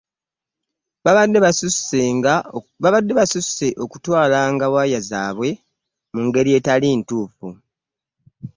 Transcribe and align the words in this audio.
Babadde 2.83 3.11
basusse 3.19 3.67
okutwalanga 3.83 4.65
waya 4.73 4.99
zaabwe 5.09 5.49
mu 6.13 6.21
ngeri 6.27 6.49
etali 6.57 6.87
ntuufu 6.99 7.47